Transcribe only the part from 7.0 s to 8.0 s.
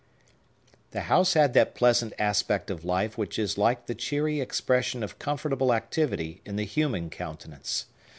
countenance.